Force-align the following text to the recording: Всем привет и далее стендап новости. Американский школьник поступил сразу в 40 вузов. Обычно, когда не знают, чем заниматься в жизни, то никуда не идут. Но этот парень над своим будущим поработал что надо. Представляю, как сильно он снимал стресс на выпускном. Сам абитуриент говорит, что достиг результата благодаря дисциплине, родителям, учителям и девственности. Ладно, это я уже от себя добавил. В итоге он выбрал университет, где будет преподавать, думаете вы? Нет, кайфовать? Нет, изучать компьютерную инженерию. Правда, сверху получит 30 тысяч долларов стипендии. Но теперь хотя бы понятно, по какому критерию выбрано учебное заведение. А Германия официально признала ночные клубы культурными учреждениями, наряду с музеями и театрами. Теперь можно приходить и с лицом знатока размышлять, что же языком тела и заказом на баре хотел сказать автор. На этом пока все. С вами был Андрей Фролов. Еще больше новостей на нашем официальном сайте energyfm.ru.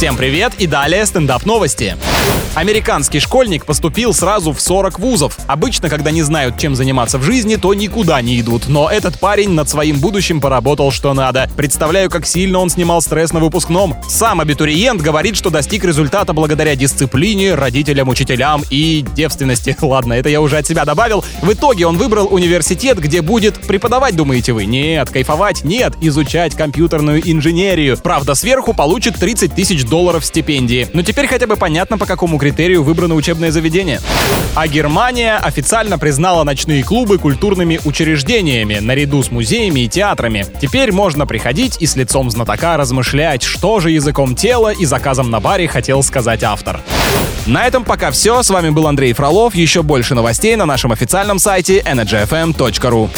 Всем 0.00 0.16
привет 0.16 0.54
и 0.56 0.66
далее 0.66 1.04
стендап 1.04 1.44
новости. 1.44 1.94
Американский 2.54 3.20
школьник 3.20 3.64
поступил 3.64 4.12
сразу 4.12 4.52
в 4.52 4.60
40 4.60 4.98
вузов. 4.98 5.38
Обычно, 5.46 5.88
когда 5.88 6.10
не 6.10 6.22
знают, 6.22 6.58
чем 6.58 6.74
заниматься 6.74 7.16
в 7.18 7.22
жизни, 7.22 7.56
то 7.56 7.74
никуда 7.74 8.20
не 8.22 8.40
идут. 8.40 8.66
Но 8.66 8.90
этот 8.90 9.20
парень 9.20 9.50
над 9.50 9.68
своим 9.68 10.00
будущим 10.00 10.40
поработал 10.40 10.90
что 10.90 11.14
надо. 11.14 11.48
Представляю, 11.56 12.10
как 12.10 12.26
сильно 12.26 12.58
он 12.58 12.68
снимал 12.68 13.02
стресс 13.02 13.32
на 13.32 13.40
выпускном. 13.40 13.94
Сам 14.08 14.40
абитуриент 14.40 15.00
говорит, 15.00 15.36
что 15.36 15.50
достиг 15.50 15.84
результата 15.84 16.32
благодаря 16.32 16.74
дисциплине, 16.74 17.54
родителям, 17.54 18.08
учителям 18.08 18.64
и 18.68 19.04
девственности. 19.14 19.76
Ладно, 19.82 20.14
это 20.14 20.28
я 20.28 20.40
уже 20.40 20.56
от 20.56 20.66
себя 20.66 20.84
добавил. 20.84 21.24
В 21.42 21.52
итоге 21.52 21.86
он 21.86 21.98
выбрал 21.98 22.26
университет, 22.32 22.98
где 22.98 23.22
будет 23.22 23.60
преподавать, 23.60 24.16
думаете 24.16 24.54
вы? 24.54 24.64
Нет, 24.64 25.08
кайфовать? 25.10 25.62
Нет, 25.62 25.94
изучать 26.00 26.56
компьютерную 26.56 27.22
инженерию. 27.30 27.96
Правда, 27.96 28.34
сверху 28.34 28.74
получит 28.74 29.16
30 29.16 29.54
тысяч 29.54 29.84
долларов 29.90 30.24
стипендии. 30.24 30.88
Но 30.94 31.02
теперь 31.02 31.26
хотя 31.26 31.46
бы 31.46 31.56
понятно, 31.56 31.98
по 31.98 32.06
какому 32.06 32.38
критерию 32.38 32.82
выбрано 32.82 33.14
учебное 33.14 33.50
заведение. 33.50 34.00
А 34.54 34.66
Германия 34.66 35.36
официально 35.36 35.98
признала 35.98 36.44
ночные 36.44 36.82
клубы 36.82 37.18
культурными 37.18 37.78
учреждениями, 37.84 38.78
наряду 38.78 39.22
с 39.22 39.30
музеями 39.30 39.80
и 39.80 39.88
театрами. 39.88 40.46
Теперь 40.62 40.92
можно 40.92 41.26
приходить 41.26 41.76
и 41.80 41.86
с 41.86 41.96
лицом 41.96 42.30
знатока 42.30 42.78
размышлять, 42.78 43.42
что 43.42 43.80
же 43.80 43.90
языком 43.90 44.34
тела 44.34 44.72
и 44.72 44.86
заказом 44.86 45.30
на 45.30 45.40
баре 45.40 45.68
хотел 45.68 46.02
сказать 46.02 46.42
автор. 46.42 46.80
На 47.46 47.66
этом 47.66 47.84
пока 47.84 48.10
все. 48.10 48.42
С 48.42 48.50
вами 48.50 48.70
был 48.70 48.86
Андрей 48.86 49.12
Фролов. 49.12 49.54
Еще 49.54 49.82
больше 49.82 50.14
новостей 50.14 50.56
на 50.56 50.66
нашем 50.66 50.92
официальном 50.92 51.38
сайте 51.38 51.80
energyfm.ru. 51.80 53.10